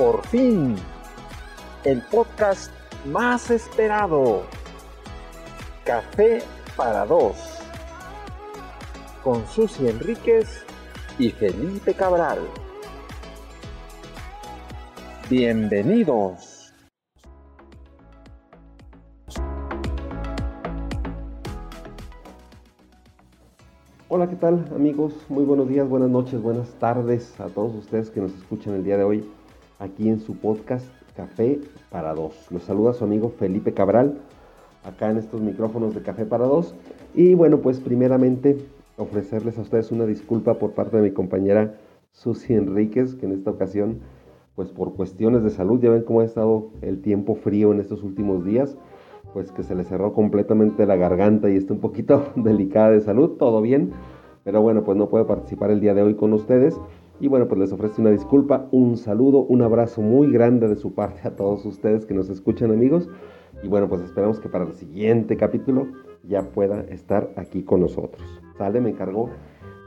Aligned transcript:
Por 0.00 0.26
fin, 0.28 0.76
el 1.84 2.00
podcast 2.04 2.72
más 3.04 3.50
esperado. 3.50 4.44
Café 5.84 6.38
para 6.74 7.04
dos. 7.04 7.36
Con 9.22 9.46
Susi 9.46 9.88
Enríquez 9.88 10.64
y 11.18 11.28
Felipe 11.28 11.92
Cabral. 11.92 12.38
Bienvenidos. 15.28 16.72
Hola, 24.08 24.30
¿qué 24.30 24.36
tal 24.36 24.66
amigos? 24.74 25.12
Muy 25.28 25.44
buenos 25.44 25.68
días, 25.68 25.86
buenas 25.86 26.08
noches, 26.08 26.40
buenas 26.40 26.70
tardes 26.78 27.38
a 27.38 27.48
todos 27.48 27.74
ustedes 27.74 28.08
que 28.08 28.20
nos 28.20 28.32
escuchan 28.32 28.72
el 28.72 28.82
día 28.82 28.96
de 28.96 29.04
hoy 29.04 29.30
aquí 29.80 30.08
en 30.08 30.20
su 30.20 30.36
podcast 30.36 30.86
Café 31.16 31.58
para 31.90 32.14
Dos. 32.14 32.46
Los 32.52 32.62
saluda 32.62 32.92
su 32.92 33.02
amigo 33.02 33.30
Felipe 33.30 33.74
Cabral, 33.74 34.18
acá 34.84 35.10
en 35.10 35.16
estos 35.16 35.40
micrófonos 35.40 35.94
de 35.94 36.02
Café 36.02 36.24
para 36.24 36.46
Dos. 36.46 36.74
Y 37.14 37.34
bueno, 37.34 37.58
pues 37.58 37.80
primeramente 37.80 38.58
ofrecerles 38.96 39.58
a 39.58 39.62
ustedes 39.62 39.90
una 39.90 40.06
disculpa 40.06 40.54
por 40.54 40.72
parte 40.72 40.98
de 40.98 41.02
mi 41.02 41.10
compañera 41.10 41.74
Susi 42.12 42.54
Enríquez, 42.54 43.16
que 43.16 43.26
en 43.26 43.32
esta 43.32 43.50
ocasión, 43.50 43.98
pues 44.54 44.68
por 44.68 44.94
cuestiones 44.94 45.42
de 45.42 45.50
salud, 45.50 45.80
ya 45.80 45.90
ven 45.90 46.04
cómo 46.04 46.20
ha 46.20 46.24
estado 46.24 46.70
el 46.82 47.00
tiempo 47.02 47.34
frío 47.34 47.72
en 47.72 47.80
estos 47.80 48.04
últimos 48.04 48.44
días 48.44 48.76
pues 49.32 49.52
que 49.52 49.62
se 49.62 49.74
le 49.74 49.84
cerró 49.84 50.12
completamente 50.12 50.86
la 50.86 50.96
garganta 50.96 51.48
y 51.50 51.56
está 51.56 51.72
un 51.72 51.80
poquito 51.80 52.32
delicada 52.36 52.90
de 52.90 53.00
salud, 53.00 53.36
todo 53.38 53.60
bien, 53.60 53.92
pero 54.44 54.62
bueno, 54.62 54.82
pues 54.82 54.96
no 54.96 55.08
puede 55.08 55.24
participar 55.24 55.70
el 55.70 55.80
día 55.80 55.94
de 55.94 56.02
hoy 56.02 56.14
con 56.14 56.32
ustedes. 56.32 56.78
Y 57.20 57.28
bueno, 57.28 57.46
pues 57.48 57.60
les 57.60 57.72
ofrezco 57.72 58.00
una 58.00 58.10
disculpa, 58.10 58.66
un 58.72 58.96
saludo, 58.96 59.40
un 59.40 59.60
abrazo 59.60 60.00
muy 60.00 60.32
grande 60.32 60.68
de 60.68 60.76
su 60.76 60.94
parte 60.94 61.20
a 61.28 61.36
todos 61.36 61.66
ustedes 61.66 62.06
que 62.06 62.14
nos 62.14 62.30
escuchan 62.30 62.72
amigos. 62.72 63.08
Y 63.62 63.68
bueno, 63.68 63.88
pues 63.88 64.00
esperamos 64.00 64.40
que 64.40 64.48
para 64.48 64.64
el 64.64 64.72
siguiente 64.72 65.36
capítulo 65.36 65.86
ya 66.24 66.42
pueda 66.42 66.80
estar 66.88 67.30
aquí 67.36 67.62
con 67.62 67.80
nosotros. 67.80 68.22
Sale, 68.56 68.80
me 68.80 68.90
encargó 68.90 69.28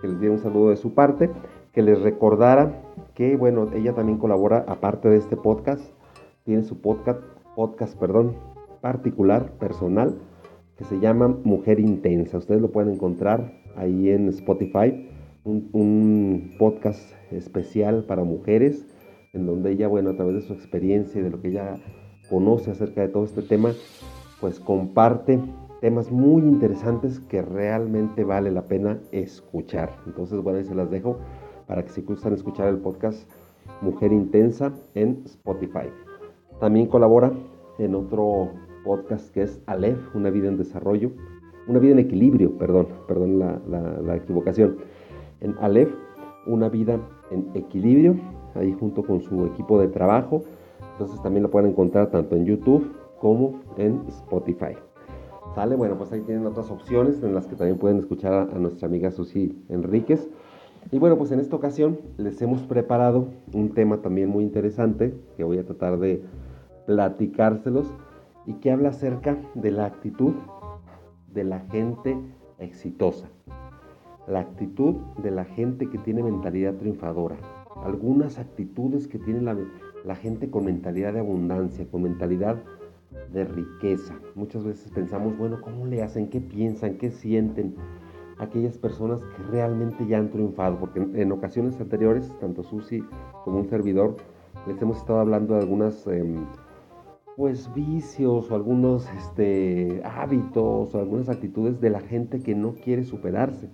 que 0.02 0.09
les 0.09 0.19
diera 0.19 0.35
un 0.35 0.41
saludo 0.41 0.69
de 0.69 0.77
su 0.77 0.93
parte, 0.93 1.31
que 1.71 1.81
les 1.81 1.99
recordara 2.02 2.83
que 3.16 3.36
bueno, 3.36 3.67
ella 3.73 3.93
también 3.93 4.17
colabora 4.19 4.65
aparte 4.67 5.09
de 5.09 5.17
este 5.17 5.36
podcast, 5.36 5.83
tiene 6.43 6.63
su 6.63 6.81
podcast, 6.81 7.21
podcast, 7.55 7.97
perdón, 7.97 8.36
particular, 8.81 9.52
personal, 9.53 10.17
que 10.77 10.83
se 10.83 10.99
llama 10.99 11.36
Mujer 11.43 11.80
Intensa. 11.80 12.38
Ustedes 12.38 12.61
lo 12.61 12.71
pueden 12.71 12.93
encontrar 12.93 13.53
ahí 13.75 14.09
en 14.09 14.27
Spotify, 14.30 15.09
un, 15.44 16.55
podcast 16.58 17.11
especial 17.31 18.05
para 18.05 18.23
mujeres, 18.23 18.86
en 19.33 19.45
donde 19.45 19.72
ella, 19.72 19.88
bueno, 19.88 20.11
a 20.11 20.16
través 20.16 20.36
de 20.36 20.41
su 20.41 20.53
experiencia 20.53 21.19
y 21.19 21.23
de 21.23 21.30
lo 21.30 21.41
que 21.41 21.49
ella 21.49 21.77
conoce 22.30 22.72
acerca 22.72 23.02
de 23.02 23.09
todo 23.09 23.25
este 23.25 23.41
tema, 23.41 23.73
pues 24.39 24.59
comparte 24.59 25.39
temas 25.81 26.11
muy 26.11 26.44
interesantes 26.44 27.19
que 27.19 27.41
realmente 27.41 28.23
vale 28.23 28.52
la 28.52 28.67
pena 28.67 28.99
escuchar. 29.11 29.97
Entonces, 30.05 30.41
bueno, 30.41 30.59
ahí 30.59 30.66
se 30.66 30.75
las 30.75 30.89
dejo 30.89 31.17
para 31.67 31.83
que 31.83 31.89
si 31.89 32.02
gustan 32.02 32.33
escuchar 32.33 32.67
el 32.67 32.77
podcast 32.77 33.30
Mujer 33.81 34.11
Intensa 34.11 34.73
en 34.95 35.23
Spotify. 35.25 35.89
También 36.59 36.88
colabora 36.88 37.33
en 37.80 37.95
otro 37.95 38.52
podcast 38.83 39.33
que 39.33 39.44
es 39.44 39.61
Aleph, 39.66 40.16
una 40.16 40.30
vida 40.30 40.47
en 40.47 40.58
desarrollo, 40.58 41.11
una 41.67 41.80
vida 41.80 41.94
en 41.94 41.99
equilibrio, 41.99 42.58
perdón, 42.58 42.88
perdón 43.08 43.39
la, 43.39 44.16
equivocación. 44.16 44.77
En 45.44 45.55
Aleph, 45.61 45.94
una 46.47 46.69
vida 46.69 46.99
en 47.30 47.52
equilibrio, 47.53 48.16
ahí 48.55 48.75
junto 48.80 49.03
con 49.03 49.22
su 49.22 49.45
equipo 49.45 49.80
de 49.80 49.88
trabajo. 49.88 50.44
Entonces 50.94 51.22
también 51.22 51.44
lo 51.44 51.52
pueden 51.52 51.69
encontrar 51.69 52.09
tanto 52.09 52.36
en 52.36 52.45
YouTube 52.45 52.92
como 53.20 53.61
en 53.77 54.02
Spotify. 54.08 54.76
¿Sale? 55.55 55.76
Bueno, 55.76 55.98
pues 55.98 56.11
ahí 56.11 56.21
tienen 56.21 56.45
otras 56.45 56.71
opciones 56.71 57.21
en 57.21 57.36
las 57.36 57.45
que 57.45 57.55
también 57.55 57.77
pueden 57.77 57.99
escuchar 57.99 58.33
a, 58.33 58.58
nuestra 58.58 58.87
amiga 58.87 59.11
Susi 59.11 59.64
Enríquez. 59.70 60.27
Y 60.92 60.99
bueno, 60.99 61.17
pues 61.17 61.31
en 61.31 61.39
esta 61.39 61.55
ocasión 61.55 61.99
les 62.17 62.42
hemos 62.42 62.61
preparado 62.64 63.27
un 63.54 63.70
tema 63.70 64.02
también 64.02 64.30
muy 64.30 64.43
interesante 64.43 65.14
que 65.37 65.43
voy 65.43 65.60
a 65.60 65.65
tratar 65.65 65.99
de 65.99 66.23
platicárselos 66.86 67.87
y 68.45 68.55
que 68.55 68.71
habla 68.71 68.89
acerca 68.89 69.37
de 69.54 69.71
la 69.71 69.86
actitud 69.86 70.33
de 71.31 71.43
la 71.43 71.60
gente 71.60 72.17
exitosa, 72.60 73.30
la 74.28 74.39
actitud 74.39 74.95
de 75.22 75.32
la 75.32 75.45
gente 75.45 75.89
que 75.89 75.98
tiene 75.98 76.23
mentalidad 76.23 76.76
triunfadora, 76.76 77.38
algunas 77.84 78.39
actitudes 78.39 79.08
que 79.08 79.20
tiene 79.20 79.42
la, 79.42 80.16
gente 80.16 80.50
con 80.50 80.66
mentalidad 80.66 81.14
de 81.14 81.20
abundancia, 81.20 81.86
con 81.89 82.04
mentalidad 82.04 82.58
de 83.32 83.45
riqueza. 83.45 84.16
Muchas 84.36 84.64
veces 84.64 84.92
pensamos, 84.92 85.38
bueno, 85.38 85.60
¿cómo 85.61 85.86
le 85.86 86.04
hacen? 86.04 86.30
¿Qué 86.30 86.39
piensan? 86.39 86.98
¿Qué 86.98 87.11
sienten? 87.11 87.76
aquellas 88.39 88.78
personas 88.78 89.20
que 89.22 89.44
realmente 89.52 90.06
ya 90.08 90.17
han 90.17 90.30
triunfado, 90.30 90.80
porque 90.80 91.00
en, 91.00 91.32
ocasiones 91.32 91.80
anteriores, 91.80 92.32
tanto 92.40 92.64
Susi 92.64 93.04
como 93.44 93.60
un 93.60 93.70
servidor, 93.70 94.17
les 94.67 94.82
hemos 94.82 94.98
estado 94.98 95.20
hablando 95.20 95.54
de 95.54 95.61
algunas 95.61 96.05
em, 96.08 96.45
pues 97.36 97.73
vicios 97.73 98.52
o 98.52 98.55
algunos 98.55 99.08
este, 99.17 100.02
hábitos 100.04 100.94
o 100.94 101.00
algunas 101.00 101.30
actitudes 101.30 101.80
de 101.82 101.90
la 101.90 102.00
gente 102.02 102.40
que 102.40 102.55
no 102.55 102.73
quiere 102.73 103.04
superarse. 103.04 103.70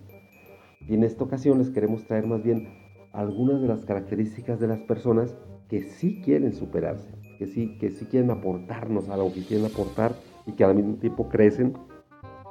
Y 0.90 0.96
en 0.96 1.04
esta 1.04 1.24
ocasión 1.24 1.60
les 1.60 1.70
queremos 1.70 2.04
traer 2.06 2.26
más 2.26 2.42
bien 2.42 2.68
algunas 3.14 3.62
de 3.62 3.68
las 3.68 3.86
características 3.86 4.60
de 4.60 4.68
las 4.68 4.80
personas 4.80 5.36
que 5.70 5.84
sí 5.84 6.20
quieren 6.26 6.52
superarse, 6.52 7.14
que 7.38 7.46
sí, 7.46 7.78
que 7.78 7.92
sí 7.92 8.06
quieren 8.06 8.32
aportarnos 8.32 9.08
algo, 9.10 9.32
que 9.32 9.44
quieren 9.44 9.68
aportar 9.68 10.16
y 10.48 10.54
que 10.54 10.64
al 10.64 10.74
mismo 10.74 10.96
tiempo 10.96 11.30
crecen, 11.30 11.74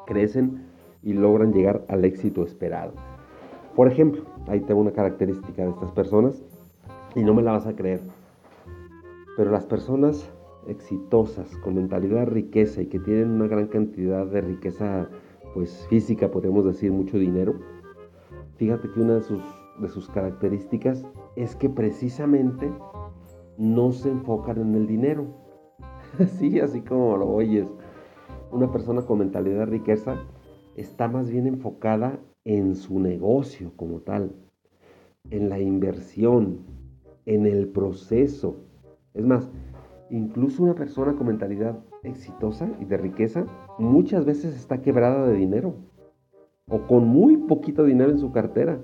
crecen 0.07 0.67
y 1.03 1.15
logran 1.15 1.53
llegar 1.53 1.85
al 1.89 2.05
éxito 2.05 2.45
esperado. 2.45 2.93
Por 3.75 3.91
ejemplo, 3.91 4.23
ahí 4.47 4.61
tengo 4.61 4.81
una 4.81 4.93
característica 4.93 5.65
de 5.65 5.71
estas 5.71 5.91
personas 5.91 6.41
y 7.17 7.25
no 7.25 7.35
me 7.35 7.43
la 7.43 7.53
vas 7.53 7.67
a 7.67 7.75
creer, 7.75 8.01
pero 9.37 9.51
las 9.51 9.67
personas 9.67 10.31
exitosas, 10.69 11.57
con 11.57 11.75
mentalidad 11.75 12.29
riqueza 12.29 12.83
y 12.83 12.87
que 12.87 13.01
tienen 13.01 13.33
una 13.33 13.49
gran 13.49 13.67
cantidad 13.67 14.27
de 14.27 14.43
riqueza 14.43 15.09
pues 15.55 15.87
física, 15.89 16.31
podemos 16.31 16.65
decir, 16.65 16.93
mucho 16.93 17.19
dinero, 17.19 17.55
fíjate 18.59 18.91
que 18.91 19.01
una 19.01 19.15
de 19.15 19.23
sus, 19.23 19.43
de 19.81 19.89
sus 19.89 20.09
características 20.09 21.05
es 21.35 21.57
que 21.57 21.71
precisamente 21.71 22.71
no 23.57 23.93
se 23.93 24.11
enfocan 24.11 24.61
en 24.61 24.75
el 24.75 24.87
dinero. 24.87 25.27
sí, 26.39 26.61
así 26.61 26.83
como 26.83 27.17
lo 27.17 27.29
oyes. 27.29 27.67
Una 28.53 28.71
persona 28.71 29.03
con 29.03 29.21
mentalidad 29.21 29.61
de 29.61 29.67
riqueza 29.67 30.17
está 30.77 31.09
más 31.09 31.31
bien 31.31 31.47
enfocada 31.47 32.19
en 32.45 32.77
su 32.77 33.01
negocio 33.01 33.73
como 33.77 34.01
tal, 34.01 34.35
en 35.31 35.49
la 35.49 35.59
inversión, 35.59 36.61
en 37.27 37.47
el 37.47 37.69
proceso. 37.69 38.57
Es 39.15 39.25
más, 39.25 39.51
Incluso 40.11 40.63
una 40.63 40.75
persona 40.75 41.15
con 41.15 41.27
mentalidad 41.27 41.79
exitosa 42.03 42.71
y 42.81 42.87
de 42.87 42.97
riqueza 42.97 43.45
muchas 43.79 44.25
veces 44.25 44.57
está 44.57 44.81
quebrada 44.81 45.27
de 45.27 45.37
dinero 45.37 45.75
o 46.69 46.87
con 46.87 47.07
muy 47.07 47.37
poquito 47.37 47.85
dinero 47.85 48.11
en 48.11 48.19
su 48.19 48.33
cartera. 48.33 48.81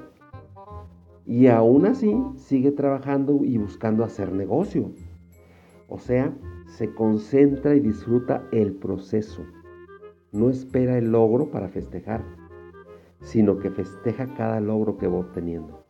Y 1.27 1.47
aún 1.47 1.87
así 1.87 2.15
sigue 2.37 2.71
trabajando 2.71 3.41
y 3.45 3.57
buscando 3.59 4.05
hacer 4.05 4.33
negocio. 4.33 4.91
O 5.89 5.99
sea, 5.99 6.35
se 6.67 6.93
concentra 6.95 7.75
y 7.75 7.81
disfruta 7.81 8.47
el 8.53 8.75
proceso. 8.75 9.43
No 10.33 10.51
espera 10.51 10.99
el 10.99 11.13
logro 11.13 11.51
para 11.51 11.69
festejar, 11.69 12.25
sino 13.21 13.59
que 13.59 13.71
festeja 13.71 14.35
cada 14.35 14.61
logro 14.61 14.99
que 14.99 15.07
va 15.07 15.19
obteniendo. 15.19 15.85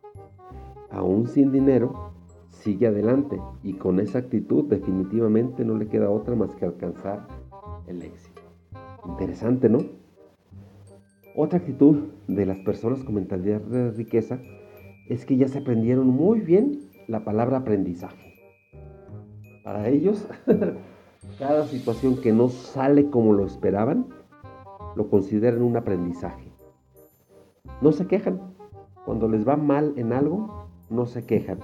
Aún 0.90 1.26
sin 1.26 1.50
dinero, 1.50 2.12
sigue 2.50 2.86
adelante 2.86 3.40
y 3.62 3.74
con 3.74 3.98
esa 3.98 4.18
actitud 4.18 4.64
definitivamente 4.64 5.64
no 5.64 5.76
le 5.76 5.88
queda 5.88 6.10
otra 6.10 6.36
más 6.36 6.54
que 6.54 6.64
alcanzar 6.64 7.26
el 7.86 8.02
éxito. 8.02 8.42
Interesante, 9.06 9.68
¿no? 9.68 9.78
Otra 11.34 11.58
actitud 11.58 12.04
de 12.28 12.46
las 12.46 12.58
personas 12.58 13.02
con 13.02 13.16
mentalidad 13.16 13.60
de 13.60 13.90
riqueza 13.90 14.38
es 15.08 15.24
que 15.24 15.36
ya 15.36 15.48
se 15.48 15.58
aprendieron 15.58 16.06
muy 16.06 16.40
bien 16.40 16.80
la 17.08 17.24
palabra 17.24 17.58
aprendizaje. 17.58 18.34
Para 19.62 19.88
ellos, 19.88 20.26
cada 21.38 21.66
situación 21.66 22.20
que 22.20 22.32
no 22.32 22.48
sale 22.48 23.10
como 23.10 23.32
lo 23.32 23.46
esperaban, 23.46 24.06
lo 24.96 25.08
consideran 25.08 25.62
un 25.62 25.76
aprendizaje. 25.76 26.52
No 27.80 27.92
se 27.92 28.06
quejan. 28.06 28.54
Cuando 29.04 29.28
les 29.28 29.46
va 29.46 29.56
mal 29.56 29.92
en 29.96 30.12
algo, 30.12 30.68
no 30.88 31.06
se 31.06 31.26
quejan 31.26 31.58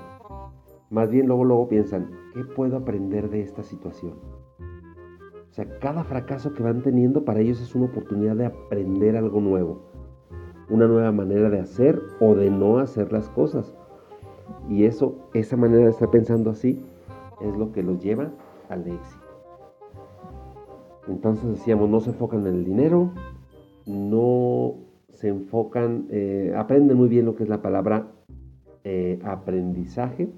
más 0.91 1.09
bien 1.09 1.29
luego, 1.29 1.45
luego 1.45 1.69
piensan, 1.69 2.11
¿qué 2.35 2.43
puedo 2.45 2.77
aprender 2.77 3.31
de 3.31 3.43
esta 3.43 3.63
situación? 3.63 4.15
O 5.51 5.53
sea, 5.53 5.67
cada 5.81 6.05
fracaso 6.05 6.55
que 6.55 6.63
van 6.63 6.83
teniendo 6.83 7.25
para 7.25 7.41
ellos 7.41 7.61
es 7.61 7.75
una 7.75 7.87
oportunidad 7.87 8.37
de 8.37 8.47
aprender 8.47 9.17
algo 9.17 9.41
nuevo, 9.41 9.83
una 10.69 10.87
nueva 10.87 11.11
manera 11.11 11.51
de 11.51 11.59
hacer 11.59 12.01
o 12.21 12.37
de 12.37 12.51
no 12.51 12.79
hacer 12.79 13.13
las 13.13 13.29
cosas. 13.31 13.75
Y 14.69 14.85
eso, 14.85 15.17
esa 15.35 15.57
manera 15.57 15.85
de 15.85 15.91
estar 15.91 16.11
pensando 16.11 16.51
así, 16.51 16.85
es 17.41 17.57
lo 17.57 17.73
que 17.73 17.83
los 17.83 18.01
lleva 18.01 18.31
al 18.69 18.87
éxito. 18.87 19.25
Entonces 21.09 21.51
decíamos, 21.51 21.91
no 21.91 21.99
se 22.01 22.11
enfocan 22.11 22.47
en 22.47 22.55
el 22.55 22.65
dinero, 22.65 23.11
no 23.87 24.75
se 25.09 25.29
enfocan, 25.29 26.07
eh, 26.11 26.55
aprenden 26.57 26.97
muy 26.97 27.09
bien 27.09 27.27
lo 27.27 27.35
que 27.35 27.43
es 27.43 27.49
la 27.49 27.61
palabra 27.61 28.07
eh, 28.85 29.19
aprendizaje. 29.25 30.29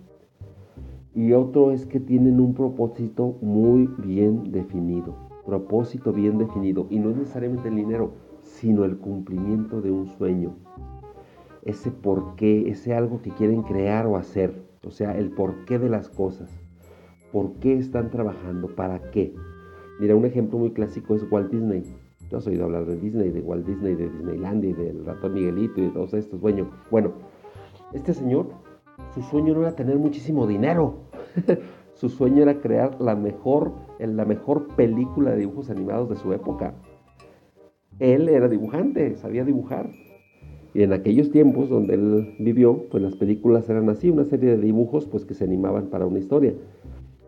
Y 1.14 1.32
otro 1.35 1.73
es 1.73 1.85
que 1.85 2.00
tienen 2.00 2.41
un 2.41 2.55
propósito 2.55 3.37
muy 3.43 3.87
bien 3.99 4.50
definido. 4.50 5.14
Propósito 5.44 6.12
bien 6.12 6.38
definido. 6.38 6.87
Y 6.88 6.99
no 6.99 7.11
es 7.11 7.17
necesariamente 7.17 7.69
el 7.69 7.76
dinero, 7.76 8.12
sino 8.43 8.85
el 8.85 8.97
cumplimiento 8.97 9.82
de 9.82 9.91
un 9.91 10.06
sueño. 10.06 10.55
Ese 11.64 11.91
por 11.91 12.35
qué, 12.37 12.70
ese 12.70 12.94
algo 12.94 13.20
que 13.20 13.31
quieren 13.31 13.62
crear 13.62 14.06
o 14.06 14.17
hacer. 14.17 14.62
O 14.85 14.91
sea, 14.91 15.17
el 15.17 15.31
porqué 15.31 15.79
de 15.79 15.91
las 15.91 16.09
cosas. 16.09 16.50
¿Por 17.31 17.55
qué 17.55 17.75
están 17.75 18.11
trabajando? 18.11 18.75
¿Para 18.75 19.11
qué? 19.11 19.35
Mira, 20.00 20.17
un 20.17 20.25
ejemplo 20.25 20.58
muy 20.58 20.73
clásico 20.73 21.15
es 21.15 21.25
Walt 21.31 21.50
Disney. 21.50 21.82
Tú 22.31 22.37
has 22.38 22.47
oído 22.47 22.65
hablar 22.65 22.87
de 22.87 22.97
Disney, 22.97 23.31
de 23.31 23.41
Walt 23.41 23.67
Disney, 23.67 23.94
de 23.94 24.08
Disneyland 24.08 24.65
y 24.65 24.73
del 24.73 25.05
ratón 25.05 25.35
Miguelito 25.35 25.81
y 25.81 25.85
de 25.85 25.91
todos 25.91 26.15
estos. 26.15 26.41
Bueno, 26.41 26.70
bueno, 26.91 27.12
este 27.93 28.15
señor, 28.15 28.49
su 29.14 29.23
sueño 29.23 29.55
no 29.55 29.61
era 29.61 29.76
tener 29.76 29.99
muchísimo 29.99 30.47
dinero. 30.47 30.94
su 31.94 32.09
sueño 32.09 32.43
era 32.43 32.61
crear 32.61 33.00
la 33.00 33.14
mejor, 33.14 33.73
la 33.99 34.25
mejor 34.25 34.69
película 34.75 35.32
de 35.32 35.38
dibujos 35.38 35.70
animados 35.70 36.09
de 36.09 36.17
su 36.17 36.32
época. 36.32 36.75
Él 37.99 38.29
era 38.29 38.49
dibujante, 38.49 39.17
sabía 39.17 39.44
dibujar. 39.44 39.91
Y 40.75 40.82
en 40.82 40.94
aquellos 40.94 41.31
tiempos 41.31 41.69
donde 41.69 41.94
él 41.94 42.37
vivió, 42.38 42.88
pues 42.91 43.03
las 43.03 43.14
películas 43.14 43.69
eran 43.69 43.91
así, 43.91 44.09
una 44.09 44.25
serie 44.25 44.56
de 44.56 44.62
dibujos 44.62 45.06
pues 45.06 45.26
que 45.26 45.35
se 45.35 45.44
animaban 45.44 45.88
para 45.88 46.06
una 46.06 46.19
historia. 46.19 46.55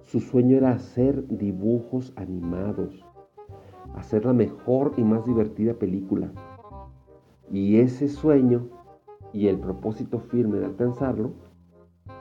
Su 0.05 0.21
sueño 0.21 0.57
era 0.57 0.71
hacer 0.71 1.27
dibujos 1.29 2.15
animados, 2.17 3.05
hacer 3.95 4.25
la 4.25 4.33
mejor 4.33 4.93
y 4.97 5.05
más 5.05 5.27
divertida 5.27 5.75
película. 5.75 6.33
Y 7.53 7.77
ese 7.77 8.09
sueño 8.09 8.69
y 9.35 9.49
el 9.49 9.59
propósito 9.59 10.21
firme 10.21 10.59
de 10.59 10.67
alcanzarlo 10.67 11.33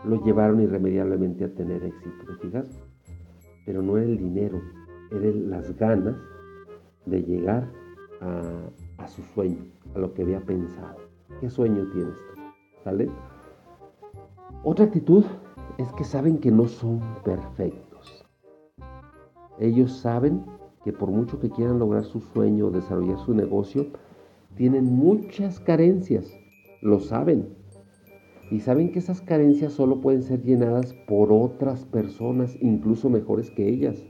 lo 0.06 0.24
llevaron 0.24 0.62
irremediablemente 0.62 1.46
a 1.46 1.54
tener 1.54 1.84
éxito. 1.84 2.26
Pero 3.66 3.82
no 3.82 3.98
era 3.98 4.06
el 4.06 4.18
dinero, 4.18 4.62
eran 5.12 5.50
las 5.50 5.76
ganas 5.78 6.16
de 7.06 7.22
llegar 7.22 7.70
a, 8.22 9.04
a 9.04 9.08
su 9.08 9.22
sueño, 9.34 9.66
a 9.96 10.00
lo 10.00 10.14
que 10.14 10.24
había 10.24 10.42
pensado. 10.42 10.98
¿Qué 11.40 11.50
sueño 11.50 11.90
tienes 11.92 12.16
tú? 12.16 12.42
¿Sale? 12.84 13.10
Otra 14.64 14.86
actitud 14.86 15.26
es 15.78 15.92
que 15.94 16.04
saben 16.04 16.38
que 16.38 16.52
no 16.52 16.68
son 16.68 17.02
perfectos. 17.24 18.26
Ellos 19.60 19.92
saben 19.92 20.46
que 20.84 20.92
por 20.92 21.10
mucho 21.10 21.40
que 21.40 21.50
quieran 21.50 21.80
lograr 21.80 22.04
su 22.04 22.20
sueño 22.20 22.68
o 22.68 22.72
desarrollar 22.72 23.18
su 23.20 23.34
negocio, 23.34 23.88
tienen 24.56 24.86
muchas 24.86 25.60
carencias. 25.60 26.32
Lo 26.82 27.00
saben. 27.00 27.63
Y 28.54 28.60
saben 28.60 28.92
que 28.92 29.00
esas 29.00 29.20
carencias 29.20 29.74
solo 29.74 30.00
pueden 30.00 30.22
ser 30.22 30.44
llenadas 30.44 30.94
por 31.08 31.34
otras 31.34 31.86
personas, 31.86 32.56
incluso 32.62 33.10
mejores 33.10 33.50
que 33.50 33.68
ellas. 33.68 34.06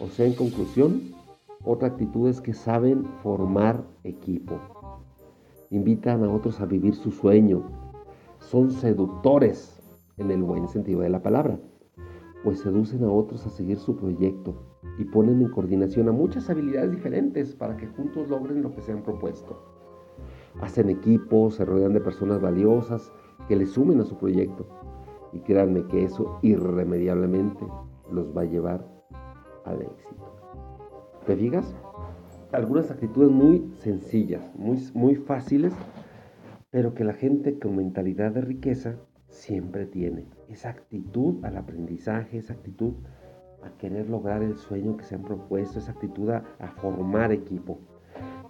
O 0.00 0.08
sea, 0.08 0.26
en 0.26 0.34
conclusión, 0.34 1.00
otra 1.62 1.86
actitud 1.86 2.28
es 2.28 2.40
que 2.40 2.52
saben 2.52 3.04
formar 3.22 3.84
equipo. 4.02 4.58
Invitan 5.70 6.24
a 6.24 6.28
otros 6.28 6.60
a 6.60 6.66
vivir 6.66 6.96
su 6.96 7.12
sueño. 7.12 7.62
Son 8.40 8.72
seductores 8.72 9.80
en 10.16 10.32
el 10.32 10.42
buen 10.42 10.66
sentido 10.66 11.02
de 11.02 11.10
la 11.10 11.22
palabra, 11.22 11.60
pues 12.42 12.58
seducen 12.58 13.04
a 13.04 13.12
otros 13.12 13.46
a 13.46 13.50
seguir 13.50 13.78
su 13.78 13.94
proyecto 13.94 14.56
y 14.98 15.04
ponen 15.04 15.40
en 15.40 15.50
coordinación 15.50 16.08
a 16.08 16.12
muchas 16.12 16.50
habilidades 16.50 16.90
diferentes 16.90 17.54
para 17.54 17.76
que 17.76 17.86
juntos 17.86 18.28
logren 18.28 18.60
lo 18.60 18.74
que 18.74 18.80
se 18.80 18.90
han 18.90 19.04
propuesto. 19.04 19.73
Hacen 20.60 20.90
equipos, 20.90 21.56
se 21.56 21.64
rodean 21.64 21.92
de 21.92 22.00
personas 22.00 22.40
valiosas 22.40 23.12
que 23.48 23.56
les 23.56 23.70
sumen 23.70 24.00
a 24.00 24.04
su 24.04 24.16
proyecto 24.16 24.66
y 25.32 25.40
créanme 25.40 25.86
que 25.86 26.04
eso 26.04 26.38
irremediablemente 26.42 27.66
los 28.10 28.36
va 28.36 28.42
a 28.42 28.46
llevar 28.46 28.86
al 29.64 29.82
éxito. 29.82 30.24
¿Te 31.26 31.36
fijas? 31.36 31.74
Algunas 32.52 32.90
actitudes 32.90 33.30
muy 33.30 33.72
sencillas, 33.78 34.54
muy, 34.54 34.78
muy 34.94 35.16
fáciles, 35.16 35.72
pero 36.70 36.94
que 36.94 37.04
la 37.04 37.14
gente 37.14 37.58
con 37.58 37.76
mentalidad 37.76 38.32
de 38.32 38.42
riqueza 38.42 38.96
siempre 39.28 39.86
tiene. 39.86 40.26
Esa 40.48 40.70
actitud 40.70 41.44
al 41.44 41.56
aprendizaje, 41.56 42.38
esa 42.38 42.52
actitud 42.52 42.94
a 43.64 43.70
querer 43.78 44.08
lograr 44.08 44.42
el 44.42 44.56
sueño 44.56 44.96
que 44.96 45.04
se 45.04 45.14
han 45.14 45.22
propuesto, 45.22 45.78
esa 45.78 45.92
actitud 45.92 46.30
a, 46.30 46.42
formar 46.76 47.32
equipo. 47.32 47.78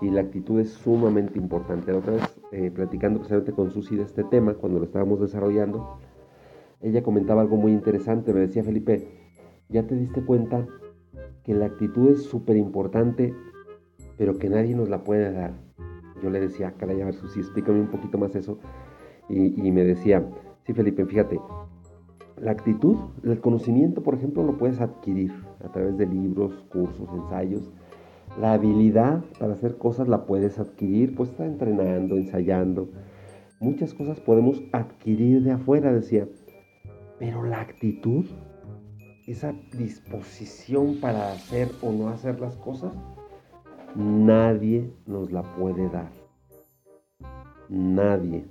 Y 0.05 0.11
la 0.11 0.21
actitud 0.21 0.61
es 0.61 0.71
sumamente 0.71 1.39
importante. 1.39 1.93
La 1.93 1.99
otra 1.99 2.12
vez, 2.15 2.41
eh, 2.53 2.71
platicando 2.71 3.21
precisamente 3.21 3.53
con 3.53 3.71
Susi 3.71 3.97
de 3.97 4.03
este 4.03 4.25
tema, 4.25 4.55
cuando 4.55 4.79
lo 4.79 4.85
estábamos 4.85 5.21
desarrollando, 5.21 5.99
ella 6.81 7.03
comentaba 7.03 7.41
algo 7.41 7.56
muy 7.56 7.73
interesante. 7.73 8.35
Me 8.35 8.41
decía, 8.41 8.62
Felipe, 8.62 9.09
¿ya 9.69 9.87
te 9.87 9.95
diste 9.97 10.23
cuenta 10.23 10.67
que 11.43 11.55
la 11.55 11.67
actitud 11.67 12.11
es 12.11 12.23
súper 12.25 12.56
importante, 12.56 13.35
pero 14.19 14.39
que 14.39 14.51
nadie 14.51 14.75
nos 14.75 14.91
la 14.91 15.05
puede 15.05 15.33
dar? 15.33 15.55
Yo 16.23 16.29
le 16.29 16.41
decía, 16.41 16.75
caray, 16.77 17.01
a 17.01 17.06
ver, 17.06 17.15
Susi, 17.15 17.41
explícame 17.41 17.81
un 17.81 17.89
poquito 17.89 18.19
más 18.19 18.35
eso. 18.35 18.59
Y, 19.29 19.67
y 19.67 19.73
me 19.73 19.85
decía, 19.85 20.23
Sí, 20.67 20.73
Felipe, 20.73 21.05
fíjate, 21.05 21.39
la 22.41 22.53
actitud, 22.53 22.97
el 23.23 23.39
conocimiento, 23.41 24.03
por 24.03 24.15
ejemplo, 24.15 24.43
lo 24.43 24.56
puedes 24.56 24.81
adquirir 24.81 25.31
a 25.62 25.71
través 25.71 25.99
de 25.99 26.06
libros, 26.06 26.55
cursos, 26.73 27.06
ensayos. 27.12 27.71
La 28.41 28.55
habilidad 28.55 29.23
para 29.39 29.55
hacer 29.55 29.79
cosas 29.79 30.09
la 30.09 30.27
puedes 30.27 30.59
adquirir, 30.59 31.15
pues 31.15 31.31
está 31.31 31.47
entrenando, 31.47 32.17
ensayando. 32.17 32.89
Muchas 33.61 33.95
cosas 33.95 34.21
podemos 34.21 34.63
adquirir 34.73 35.43
de 35.43 35.53
afuera, 35.53 35.93
decía. 35.93 36.27
Pero 37.19 37.45
la 37.45 37.61
actitud, 37.61 38.27
esa 39.27 39.55
disposición 39.79 41.01
para 41.01 41.33
hacer 41.33 41.71
o 41.81 41.93
no 41.93 42.09
hacer 42.09 42.41
las 42.41 42.57
cosas, 42.57 42.93
nadie 43.95 44.91
nos 45.07 45.31
la 45.31 45.43
puede 45.57 45.89
dar. 45.89 46.11
Nadie 47.69 48.45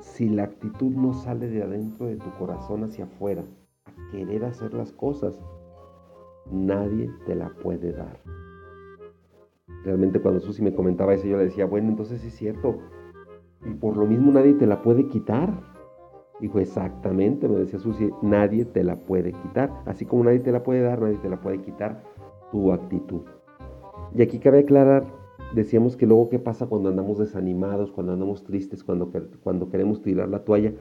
si 0.00 0.28
la 0.28 0.44
actitud 0.44 0.90
no 0.90 1.12
sale 1.12 1.48
de 1.48 1.62
adentro 1.62 2.06
de 2.06 2.16
tu 2.16 2.30
corazón 2.38 2.84
hacia 2.84 3.04
afuera, 3.04 3.44
a 3.84 4.10
querer 4.10 4.44
hacer 4.44 4.74
las 4.74 4.92
cosas, 4.92 5.38
nadie 6.50 7.08
te 7.26 7.34
la 7.34 7.50
puede 7.62 7.92
dar. 7.92 8.20
Realmente 9.84 10.20
cuando 10.20 10.40
Susi 10.40 10.62
me 10.62 10.74
comentaba 10.74 11.14
eso, 11.14 11.26
yo 11.26 11.36
le 11.36 11.44
decía, 11.44 11.66
bueno, 11.66 11.88
entonces 11.88 12.24
es 12.24 12.34
cierto, 12.34 12.78
y 13.64 13.74
por 13.74 13.96
lo 13.96 14.06
mismo 14.06 14.32
nadie 14.32 14.54
te 14.54 14.66
la 14.66 14.82
puede 14.82 15.06
quitar. 15.06 15.60
Dijo, 16.40 16.60
exactamente, 16.60 17.48
me 17.48 17.56
decía 17.56 17.78
Susi, 17.78 18.10
nadie 18.22 18.64
te 18.64 18.84
la 18.84 18.96
puede 18.96 19.32
quitar. 19.32 19.72
Así 19.86 20.04
como 20.04 20.24
nadie 20.24 20.38
te 20.40 20.52
la 20.52 20.62
puede 20.62 20.82
dar, 20.82 21.00
nadie 21.00 21.18
te 21.18 21.28
la 21.28 21.40
puede 21.40 21.60
quitar 21.62 22.02
tu 22.52 22.72
actitud. 22.72 23.22
Y 24.14 24.22
aquí 24.22 24.38
cabe 24.38 24.60
aclarar 24.60 25.04
decíamos 25.52 25.96
que 25.96 26.06
luego 26.06 26.28
qué 26.28 26.38
pasa 26.38 26.66
cuando 26.66 26.88
andamos 26.88 27.18
desanimados, 27.18 27.90
cuando 27.90 28.12
andamos 28.12 28.44
tristes, 28.44 28.84
cuando, 28.84 29.10
cuando 29.42 29.68
queremos 29.70 30.02
tirar 30.02 30.28
la 30.28 30.44
toalla. 30.44 30.72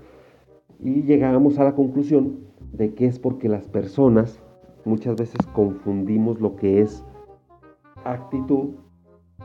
Y 0.79 1.03
llegábamos 1.03 1.57
a 1.59 1.63
la 1.63 1.75
conclusión 1.75 2.39
de 2.73 2.93
que 2.93 3.05
es 3.05 3.19
porque 3.19 3.49
las 3.49 3.67
personas 3.67 4.41
muchas 4.85 5.15
veces 5.15 5.45
confundimos 5.53 6.39
lo 6.39 6.55
que 6.55 6.81
es 6.81 7.03
actitud 8.03 8.75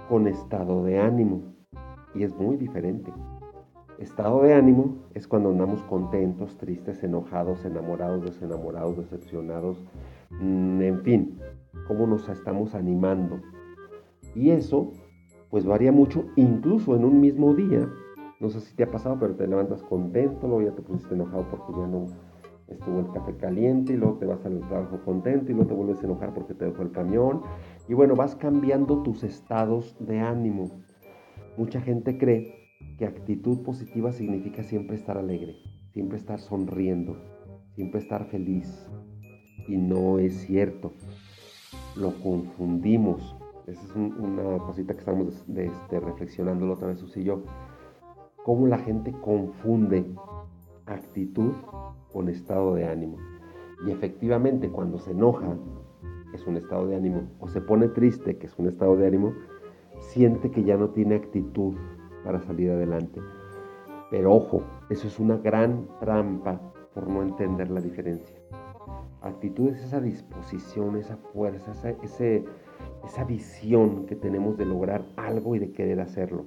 con 0.08 0.26
estado 0.26 0.84
de 0.84 0.98
ánimo. 0.98 1.42
Y 2.14 2.24
es 2.24 2.34
muy 2.36 2.56
diferente. 2.56 3.12
Estado 3.98 4.42
de 4.42 4.54
ánimo 4.54 4.96
es 5.14 5.28
cuando 5.28 5.50
andamos 5.50 5.82
contentos, 5.82 6.56
tristes, 6.58 7.02
enojados, 7.04 7.64
enamorados, 7.64 8.24
desenamorados, 8.24 8.96
decepcionados, 8.96 9.82
mm, 10.30 10.82
en 10.82 11.00
fin, 11.02 11.38
cómo 11.86 12.06
nos 12.06 12.28
estamos 12.28 12.74
animando. 12.74 13.40
Y 14.34 14.50
eso 14.50 14.92
pues 15.52 15.66
varía 15.66 15.92
mucho, 15.92 16.24
incluso 16.34 16.96
en 16.96 17.04
un 17.04 17.20
mismo 17.20 17.52
día. 17.52 17.86
No 18.40 18.48
sé 18.48 18.60
si 18.60 18.74
te 18.74 18.84
ha 18.84 18.90
pasado, 18.90 19.18
pero 19.20 19.34
te 19.34 19.46
levantas 19.46 19.82
contento, 19.82 20.48
luego 20.48 20.62
ya 20.62 20.74
te 20.74 20.80
pusiste 20.80 21.14
enojado 21.14 21.46
porque 21.50 21.78
ya 21.78 21.86
no 21.86 22.06
estuvo 22.72 23.00
el 23.00 23.10
café 23.12 23.36
caliente 23.36 23.92
y 23.92 23.96
luego 23.96 24.18
te 24.18 24.26
vas 24.26 24.44
al 24.44 24.60
trabajo 24.60 25.00
contento 25.04 25.50
y 25.50 25.54
luego 25.54 25.68
te 25.68 25.74
vuelves 25.74 26.02
a 26.02 26.06
enojar 26.06 26.34
porque 26.34 26.54
te 26.54 26.64
dejó 26.64 26.82
el 26.82 26.92
camión. 26.92 27.42
Y 27.88 27.94
bueno, 27.94 28.16
vas 28.16 28.34
cambiando 28.34 29.02
tus 29.02 29.22
estados 29.22 29.96
de 30.00 30.20
ánimo. 30.20 30.70
Mucha 31.56 31.80
gente 31.80 32.18
cree 32.18 32.62
que 32.98 33.06
actitud 33.06 33.62
positiva 33.62 34.12
significa 34.12 34.62
siempre 34.62 34.96
estar 34.96 35.18
alegre, 35.18 35.56
siempre 35.92 36.18
estar 36.18 36.38
sonriendo, 36.38 37.16
siempre 37.74 38.00
estar 38.00 38.26
feliz. 38.26 38.90
Y 39.68 39.76
no 39.76 40.18
es 40.18 40.34
cierto. 40.46 40.92
Lo 41.96 42.12
confundimos. 42.22 43.36
Esa 43.66 43.82
es 43.84 43.94
una 43.94 44.58
cosita 44.58 44.94
que 44.94 45.00
estamos 45.00 45.44
este, 45.48 46.00
reflexionando 46.00 46.66
la 46.66 46.72
otra 46.72 46.88
vez, 46.88 46.98
Susi 46.98 47.20
y 47.20 47.24
yo. 47.24 47.44
Cómo 48.44 48.66
la 48.66 48.78
gente 48.78 49.12
confunde 49.12 50.04
actitud 50.86 51.52
con 52.12 52.28
estado 52.28 52.74
de 52.74 52.86
ánimo. 52.86 53.18
Y 53.86 53.90
efectivamente, 53.90 54.70
cuando 54.70 54.98
se 54.98 55.10
enoja, 55.10 55.56
es 56.32 56.46
un 56.46 56.56
estado 56.56 56.86
de 56.86 56.96
ánimo, 56.96 57.28
o 57.40 57.48
se 57.48 57.60
pone 57.60 57.88
triste, 57.88 58.36
que 58.38 58.46
es 58.46 58.58
un 58.58 58.68
estado 58.68 58.96
de 58.96 59.06
ánimo, 59.06 59.34
siente 59.98 60.50
que 60.50 60.64
ya 60.64 60.76
no 60.76 60.90
tiene 60.90 61.16
actitud 61.16 61.74
para 62.24 62.40
salir 62.40 62.70
adelante. 62.70 63.20
Pero 64.10 64.34
ojo, 64.34 64.62
eso 64.90 65.06
es 65.06 65.18
una 65.18 65.36
gran 65.38 65.88
trampa 66.00 66.60
por 66.94 67.08
no 67.08 67.22
entender 67.22 67.70
la 67.70 67.80
diferencia. 67.80 68.36
Actitud 69.22 69.68
es 69.70 69.82
esa 69.84 70.00
disposición, 70.00 70.96
esa 70.96 71.16
fuerza, 71.16 71.72
esa, 72.02 72.28
esa 73.04 73.24
visión 73.24 74.06
que 74.06 74.16
tenemos 74.16 74.56
de 74.56 74.66
lograr 74.66 75.04
algo 75.16 75.54
y 75.54 75.60
de 75.60 75.72
querer 75.72 76.00
hacerlo. 76.00 76.44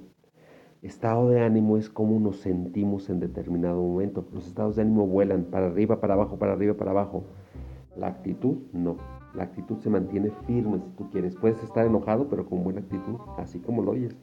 Estado 0.86 1.30
de 1.30 1.40
ánimo 1.40 1.76
es 1.78 1.90
cómo 1.90 2.20
nos 2.20 2.36
sentimos 2.36 3.10
en 3.10 3.18
determinado 3.18 3.82
momento. 3.82 4.24
Los 4.32 4.46
estados 4.46 4.76
de 4.76 4.82
ánimo 4.82 5.04
vuelan 5.04 5.42
para 5.42 5.66
arriba, 5.66 6.00
para 6.00 6.14
abajo, 6.14 6.38
para 6.38 6.52
arriba, 6.52 6.74
para 6.74 6.92
abajo. 6.92 7.24
La 7.96 8.06
actitud 8.06 8.58
no. 8.72 8.96
La 9.34 9.42
actitud 9.42 9.78
se 9.78 9.90
mantiene 9.90 10.30
firme 10.46 10.78
si 10.78 10.88
tú 10.90 11.10
quieres. 11.10 11.34
Puedes 11.34 11.60
estar 11.64 11.84
enojado, 11.84 12.28
pero 12.28 12.46
con 12.46 12.62
buena 12.62 12.82
actitud, 12.82 13.16
así 13.36 13.58
como 13.58 13.82
lo 13.82 13.90
oyes. 13.90 14.16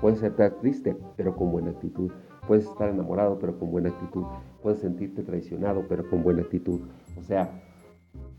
Puedes 0.00 0.20
estar 0.20 0.50
triste, 0.54 0.96
pero 1.16 1.36
con 1.36 1.52
buena 1.52 1.70
actitud. 1.70 2.10
Puedes 2.48 2.64
estar 2.66 2.88
enamorado, 2.88 3.38
pero 3.38 3.56
con 3.56 3.70
buena 3.70 3.90
actitud. 3.90 4.24
Puedes 4.64 4.80
sentirte 4.80 5.22
traicionado, 5.22 5.84
pero 5.88 6.10
con 6.10 6.24
buena 6.24 6.42
actitud. 6.42 6.80
O 7.20 7.22
sea, 7.22 7.52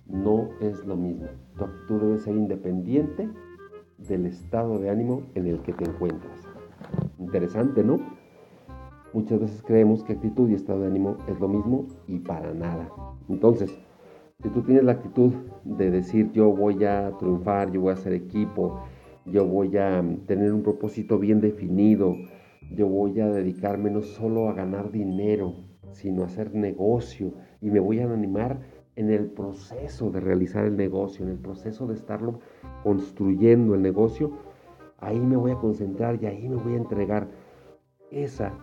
no 0.08 0.50
es 0.60 0.86
lo 0.86 0.98
mismo. 0.98 1.28
Tu 1.58 1.64
actitud 1.64 2.02
debe 2.02 2.20
ser 2.20 2.36
independiente 2.36 3.30
del 3.98 4.26
estado 4.26 4.78
de 4.78 4.90
ánimo 4.90 5.22
en 5.36 5.48
el 5.48 5.62
que 5.62 5.72
te 5.72 5.86
encuentras. 5.86 6.41
Interesante, 7.22 7.84
¿no? 7.84 8.00
Muchas 9.14 9.40
veces 9.40 9.62
creemos 9.62 10.04
que 10.04 10.14
actitud 10.14 10.50
y 10.50 10.56
estado 10.56 10.82
de 10.82 10.88
ánimo 10.88 11.18
es 11.28 11.40
lo 11.40 11.48
mismo 11.48 11.86
y 12.08 12.20
para 12.20 12.54
nada. 12.54 12.90
Entonces, 13.30 13.78
si 14.42 14.50
tú 14.50 14.64
tienes 14.64 14.84
la 14.84 14.94
actitud 14.94 15.32
de 15.64 15.92
decir 15.92 16.32
yo 16.32 16.50
voy 16.52 16.84
a 16.84 17.12
triunfar, 17.20 17.72
yo 17.72 17.82
voy 17.82 17.94
a 17.94 17.98
ser 17.98 18.14
equipo, 18.14 18.82
yo 19.26 19.46
voy 19.46 19.78
a 19.78 20.04
tener 20.26 20.52
un 20.52 20.64
propósito 20.64 21.20
bien 21.20 21.42
definido, 21.42 22.16
yo 22.76 22.88
voy 22.88 23.20
a 23.20 23.28
dedicarme 23.28 23.92
no 23.92 24.02
solo 24.02 24.50
a 24.50 24.54
ganar 24.54 24.92
dinero, 24.92 25.54
sino 25.92 26.24
a 26.24 26.26
hacer 26.26 26.56
negocio 26.56 27.34
y 27.62 27.70
me 27.70 27.80
voy 27.80 28.00
a 28.00 28.12
animar 28.12 28.62
en 28.96 29.12
el 29.12 29.28
proceso 29.28 30.10
de 30.10 30.22
realizar 30.22 30.66
el 30.66 30.76
negocio, 30.76 31.24
en 31.24 31.32
el 31.32 31.38
proceso 31.38 31.86
de 31.86 31.94
estarlo 31.94 32.40
construyendo 32.84 33.76
el 33.76 33.82
negocio, 33.82 34.32
ahí 35.02 35.20
me 35.20 35.36
voy 35.36 35.52
a 35.52 35.56
concentrar 35.56 36.22
y 36.22 36.26
ahí 36.26 36.48
me 36.48 36.56
voy 36.56 36.74
a 36.74 36.78
entregar. 36.78 37.28
Esa 38.10 38.54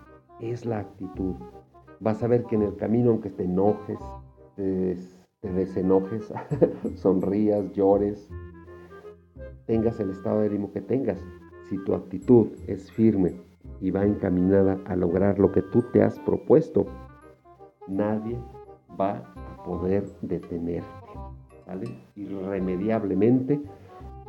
es 0.40 0.64
la 0.64 0.80
actitud. 0.80 1.34
Vas 2.00 2.22
a 2.22 2.28
ver 2.28 2.44
que 2.44 2.56
en 2.56 2.62
el 2.62 2.76
camino, 2.76 3.10
aunque 3.10 3.30
te 3.30 3.44
enojes, 3.44 3.98
te 4.56 5.52
desenojes, 5.52 6.32
sonrías, 6.96 7.70
llores, 7.72 8.28
tengas 9.66 10.00
el 10.00 10.10
estado 10.10 10.40
de 10.40 10.46
ánimo 10.46 10.72
que 10.72 10.80
tengas, 10.80 11.22
si 11.68 11.76
tu 11.84 11.94
actitud 11.94 12.48
es 12.66 12.90
firme 12.90 13.40
y 13.80 13.90
va 13.90 14.04
encaminada 14.04 14.78
a 14.86 14.96
lograr 14.96 15.38
lo 15.38 15.52
que 15.52 15.62
tú 15.62 15.82
te 15.92 16.02
has 16.02 16.18
propuesto, 16.20 16.86
nadie 17.86 18.38
va 18.98 19.32
a 19.36 19.62
poder 19.64 20.04
detenerte. 20.22 20.88
Irremediablemente 22.16 23.60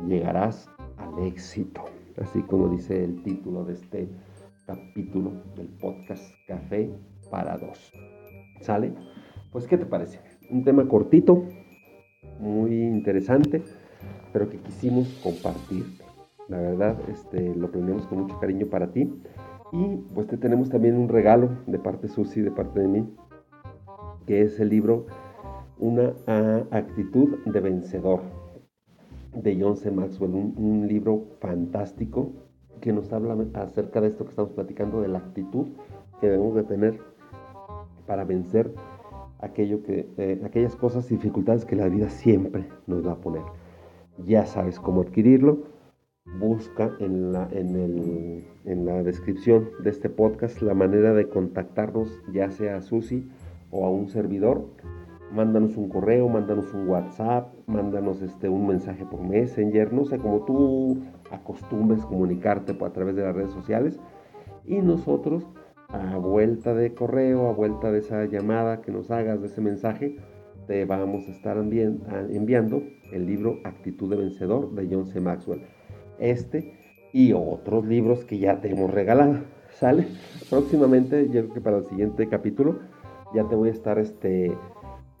llegarás 0.06 0.68
al 0.98 1.18
éxito, 1.24 1.84
así 2.18 2.42
como 2.42 2.68
dice 2.68 3.04
el 3.04 3.22
título 3.22 3.64
de 3.64 3.74
este 3.74 4.08
capítulo 4.66 5.32
del 5.56 5.68
podcast 5.80 6.34
Café 6.46 6.90
para 7.30 7.56
dos. 7.56 7.92
¿Sale? 8.60 8.92
Pues, 9.50 9.66
¿qué 9.66 9.76
te 9.76 9.86
parece? 9.86 10.20
un 10.50 10.64
tema 10.64 10.86
cortito, 10.88 11.44
muy 12.38 12.82
interesante, 12.82 13.62
pero 14.32 14.48
que 14.48 14.58
quisimos 14.58 15.08
compartir. 15.22 15.84
La 16.48 16.58
verdad, 16.58 16.98
este, 17.08 17.54
lo 17.54 17.70
prendemos 17.70 18.06
con 18.06 18.22
mucho 18.22 18.38
cariño 18.40 18.66
para 18.66 18.90
ti. 18.92 19.22
Y 19.72 19.96
pues 20.14 20.26
te 20.26 20.36
tenemos 20.36 20.68
también 20.68 20.96
un 20.96 21.08
regalo 21.08 21.48
de 21.68 21.78
parte 21.78 22.08
Susi, 22.08 22.40
de 22.40 22.50
parte 22.50 22.80
de 22.80 22.88
mí, 22.88 23.14
que 24.26 24.42
es 24.42 24.58
el 24.58 24.68
libro 24.68 25.06
Una 25.78 26.12
actitud 26.72 27.38
de 27.44 27.60
vencedor 27.60 28.20
de 29.34 29.60
John 29.60 29.76
C. 29.76 29.90
Maxwell, 29.90 30.34
un, 30.34 30.86
libro 30.88 31.26
fantástico 31.40 32.32
que 32.80 32.92
nos 32.92 33.12
habla 33.12 33.36
acerca 33.54 34.00
de 34.00 34.08
esto 34.08 34.24
que 34.24 34.30
estamos 34.30 34.52
platicando, 34.52 35.02
de 35.02 35.08
la 35.08 35.18
actitud 35.18 35.66
que 36.20 36.28
debemos 36.28 36.54
de 36.54 36.64
tener 36.64 37.00
para 38.06 38.24
vencer 38.24 38.72
aquello 39.38 39.82
que, 39.82 40.08
eh, 40.18 40.40
aquellas 40.44 40.76
cosas 40.76 41.10
y 41.10 41.16
dificultades 41.16 41.64
que 41.64 41.76
la 41.76 41.88
vida 41.88 42.10
siempre 42.10 42.66
nos 42.86 43.06
va 43.06 43.12
a 43.12 43.20
poner. 43.20 43.42
Ya 44.26 44.46
sabes 44.46 44.78
cómo 44.78 45.02
adquirirlo. 45.02 45.64
Busca 46.38 46.94
en 47.00 47.32
la, 47.32 47.48
en, 47.50 47.76
el, 47.76 48.44
en 48.64 48.86
la 48.86 49.02
descripción 49.02 49.70
de 49.82 49.90
este 49.90 50.10
podcast 50.10 50.60
la 50.60 50.74
manera 50.74 51.14
de 51.14 51.28
contactarnos, 51.28 52.20
ya 52.32 52.50
sea 52.50 52.76
a 52.76 52.82
Susi 52.82 53.28
o 53.70 53.86
a 53.86 53.90
un 53.90 54.08
servidor. 54.08 54.66
Mándanos 55.32 55.76
un 55.76 55.88
correo, 55.88 56.28
mándanos 56.28 56.72
un 56.74 56.88
WhatsApp, 56.88 57.52
mándanos 57.66 58.20
este, 58.22 58.48
un 58.48 58.66
mensaje 58.66 59.04
por 59.04 59.20
Messenger, 59.20 59.92
no 59.92 60.04
sé, 60.04 60.18
como 60.18 60.44
tú 60.44 60.98
acostumbres 61.30 62.04
comunicarte 62.04 62.72
a 62.72 62.90
través 62.90 63.14
de 63.14 63.22
las 63.22 63.34
redes 63.34 63.52
sociales. 63.52 64.00
Y 64.66 64.78
nosotros 64.78 65.46
a 65.88 66.16
vuelta 66.18 66.74
de 66.74 66.94
correo, 66.94 67.48
a 67.48 67.52
vuelta 67.52 67.90
de 67.90 67.98
esa 67.98 68.24
llamada 68.24 68.80
que 68.80 68.92
nos 68.92 69.10
hagas, 69.10 69.40
de 69.40 69.46
ese 69.46 69.60
mensaje, 69.60 70.16
te 70.66 70.84
vamos 70.84 71.26
a 71.26 71.30
estar 71.32 71.56
enviando 71.56 72.82
el 73.12 73.26
libro 73.26 73.58
Actitud 73.64 74.10
de 74.10 74.16
Vencedor 74.16 74.72
de 74.72 74.88
John 74.90 75.06
C. 75.06 75.20
Maxwell. 75.20 75.62
Este 76.18 76.74
y 77.12 77.32
otros 77.32 77.84
libros 77.86 78.24
que 78.24 78.38
ya 78.38 78.60
te 78.60 78.70
hemos 78.70 78.90
regalado. 78.90 79.40
¿Sale? 79.72 80.06
Próximamente, 80.48 81.26
yo 81.26 81.42
creo 81.42 81.54
que 81.54 81.60
para 81.60 81.78
el 81.78 81.84
siguiente 81.86 82.28
capítulo, 82.28 82.80
ya 83.34 83.48
te 83.48 83.54
voy 83.54 83.68
a 83.70 83.72
estar 83.72 83.98
este, 83.98 84.52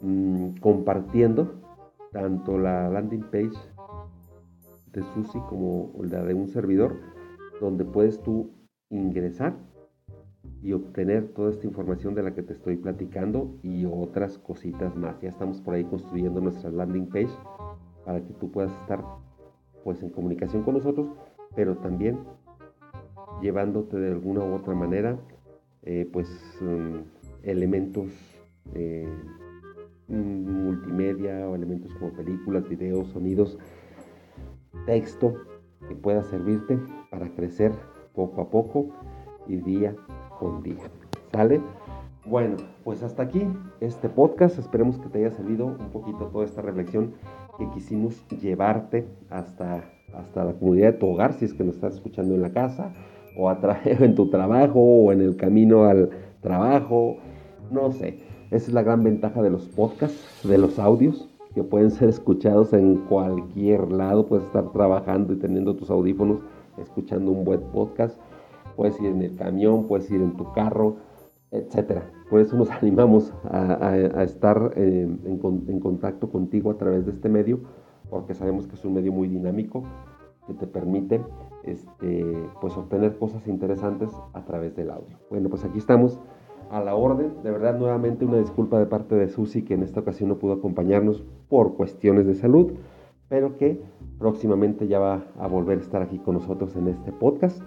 mm, 0.00 0.56
compartiendo 0.60 1.60
tanto 2.12 2.58
la 2.58 2.88
landing 2.88 3.22
page 3.22 3.56
de 4.92 5.02
Susi 5.14 5.38
como 5.48 5.92
la 6.02 6.24
de 6.24 6.34
un 6.34 6.48
servidor, 6.48 6.96
donde 7.60 7.84
puedes 7.84 8.20
tú 8.22 8.50
ingresar 8.90 9.54
y 10.62 10.72
obtener 10.72 11.28
toda 11.28 11.50
esta 11.50 11.66
información 11.66 12.14
de 12.14 12.22
la 12.22 12.34
que 12.34 12.42
te 12.42 12.52
estoy 12.52 12.76
platicando 12.76 13.54
y 13.62 13.84
otras 13.86 14.38
cositas 14.38 14.94
más. 14.96 15.20
Ya 15.20 15.28
estamos 15.28 15.60
por 15.60 15.74
ahí 15.74 15.84
construyendo 15.84 16.40
nuestra 16.40 16.70
landing 16.70 17.06
page 17.06 17.30
para 18.04 18.20
que 18.20 18.32
tú 18.34 18.50
puedas 18.50 18.72
estar 18.80 19.02
pues 19.84 20.02
en 20.02 20.10
comunicación 20.10 20.62
con 20.62 20.74
nosotros, 20.74 21.08
pero 21.54 21.76
también 21.76 22.18
llevándote 23.40 23.98
de 23.98 24.10
alguna 24.10 24.40
u 24.44 24.54
otra 24.54 24.74
manera 24.74 25.18
eh, 25.82 26.08
pues 26.12 26.28
mm, 26.60 26.96
elementos 27.42 28.08
eh, 28.74 29.08
multimedia 30.10 31.48
o 31.48 31.54
elementos 31.54 31.94
como 31.94 32.12
películas, 32.12 32.68
videos, 32.68 33.08
sonidos, 33.08 33.58
texto 34.86 35.34
que 35.88 35.94
pueda 35.94 36.22
servirte 36.22 36.78
para 37.10 37.28
crecer 37.34 37.72
poco 38.14 38.42
a 38.42 38.50
poco 38.50 38.88
y 39.46 39.56
día 39.56 39.94
con 40.38 40.62
día. 40.62 40.90
¿Sale? 41.32 41.60
Bueno, 42.26 42.56
pues 42.84 43.02
hasta 43.02 43.22
aquí 43.22 43.46
este 43.80 44.08
podcast. 44.08 44.58
Esperemos 44.58 44.98
que 44.98 45.08
te 45.08 45.18
haya 45.18 45.30
servido 45.30 45.66
un 45.66 45.90
poquito 45.90 46.26
toda 46.26 46.44
esta 46.44 46.62
reflexión 46.62 47.14
que 47.58 47.68
quisimos 47.70 48.26
llevarte 48.28 49.06
hasta, 49.30 49.84
hasta 50.14 50.44
la 50.44 50.52
comunidad 50.52 50.92
de 50.92 50.98
tu 50.98 51.06
hogar, 51.08 51.32
si 51.32 51.44
es 51.44 51.54
que 51.54 51.64
nos 51.64 51.76
estás 51.76 51.94
escuchando 51.94 52.34
en 52.34 52.42
la 52.42 52.52
casa, 52.52 52.92
o 53.36 53.50
en 53.84 54.14
tu 54.14 54.28
trabajo, 54.28 54.80
o 54.80 55.12
en 55.12 55.20
el 55.22 55.36
camino 55.36 55.84
al 55.84 56.10
trabajo. 56.40 57.16
No 57.70 57.90
sé. 57.92 58.29
Esa 58.50 58.66
es 58.66 58.72
la 58.72 58.82
gran 58.82 59.02
ventaja 59.02 59.42
de 59.42 59.50
los 59.50 59.68
podcasts, 59.68 60.48
de 60.48 60.58
los 60.58 60.78
audios, 60.78 61.28
que 61.54 61.62
pueden 61.62 61.90
ser 61.90 62.08
escuchados 62.08 62.72
en 62.72 62.96
cualquier 63.06 63.90
lado. 63.92 64.26
Puedes 64.26 64.46
estar 64.46 64.72
trabajando 64.72 65.32
y 65.32 65.36
teniendo 65.36 65.76
tus 65.76 65.90
audífonos, 65.90 66.40
escuchando 66.78 67.30
un 67.30 67.44
buen 67.44 67.60
podcast 67.72 68.18
puedes 68.80 68.98
ir 68.98 69.08
en 69.08 69.20
el 69.20 69.36
camión, 69.36 69.86
puedes 69.86 70.10
ir 70.10 70.22
en 70.22 70.38
tu 70.38 70.52
carro, 70.52 70.96
etcétera. 71.50 72.10
Por 72.30 72.40
eso 72.40 72.56
nos 72.56 72.70
animamos 72.82 73.30
a, 73.44 74.22
estar 74.22 74.72
eh, 74.74 75.06
en, 75.24 75.80
contacto 75.80 76.30
contigo 76.30 76.70
a 76.70 76.78
través 76.78 77.04
de 77.04 77.12
este 77.12 77.28
medio, 77.28 77.60
porque 78.08 78.32
sabemos 78.32 78.66
que 78.66 78.76
es 78.76 78.84
un 78.86 78.94
medio 78.94 79.12
muy 79.12 79.28
dinámico 79.28 79.82
que 80.46 80.54
te 80.54 80.66
permite 80.66 81.20
este, 81.64 82.24
pues 82.62 82.74
obtener 82.78 83.18
cosas 83.18 83.46
interesantes 83.46 84.10
a 84.32 84.46
través 84.46 84.74
del 84.74 84.90
audio. 84.90 85.18
Bueno, 85.28 85.50
pues 85.50 85.62
aquí 85.62 85.76
estamos 85.76 86.18
a 86.70 86.80
la 86.80 86.94
orden. 86.94 87.34
De 87.42 87.50
verdad, 87.50 87.78
nuevamente 87.78 88.24
una 88.24 88.38
disculpa 88.38 88.78
de 88.78 88.86
parte 88.86 89.14
de 89.14 89.28
Susi 89.28 89.62
que 89.62 89.74
en 89.74 89.82
esta 89.82 90.00
ocasión 90.00 90.28
no 90.28 90.38
pudo 90.38 90.54
acompañarnos 90.54 91.24
por 91.48 91.74
cuestiones 91.74 92.26
de 92.26 92.34
salud, 92.34 92.72
pero 93.28 93.56
que 93.56 93.80
próximamente 94.18 94.88
ya 94.88 94.98
va 94.98 95.24
a 95.38 95.46
volver 95.46 95.78
a 95.78 95.82
estar 95.82 96.02
aquí 96.02 96.18
con 96.18 96.34
nosotros 96.34 96.74
en 96.76 96.88
este 96.88 97.12
podcast 97.12 97.60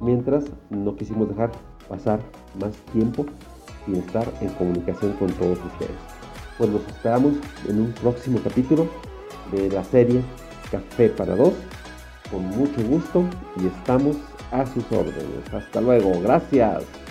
mientras 0.00 0.44
no 0.70 0.96
quisimos 0.96 1.28
dejar 1.28 1.50
pasar 1.88 2.20
más 2.60 2.76
tiempo 2.92 3.24
sin 3.84 3.96
estar 3.96 4.26
en 4.40 4.48
comunicación 4.50 5.12
con 5.14 5.28
todos 5.32 5.58
ustedes. 5.64 5.96
pues 6.58 6.70
los 6.70 6.86
esperamos 6.86 7.34
en 7.68 7.80
un 7.80 7.92
próximo 7.92 8.38
capítulo 8.44 8.86
de 9.50 9.70
la 9.70 9.82
serie 9.84 10.20
Café 10.70 11.08
para 11.10 11.36
dos. 11.36 11.54
Con 12.30 12.46
mucho 12.46 12.82
gusto 12.88 13.24
y 13.60 13.66
estamos 13.66 14.16
a 14.50 14.64
sus 14.64 14.84
órdenes. 14.90 15.52
Hasta 15.52 15.80
luego. 15.80 16.12
Gracias. 16.22 17.01